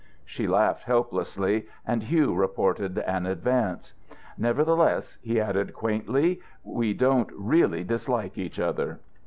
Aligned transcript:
She 0.25 0.47
laughed 0.47 0.85
helplessly, 0.85 1.67
and 1.85 2.01
Hugh 2.01 2.33
reported 2.33 2.97
an 2.97 3.27
advance. 3.27 3.93
"Nevertheless," 4.35 5.19
he 5.21 5.39
added 5.39 5.75
quaintly, 5.75 6.41
"we 6.63 6.95
don't 6.95 7.29
really 7.35 7.83
dislike 7.83 8.35
each 8.35 8.59
other." 8.59 8.99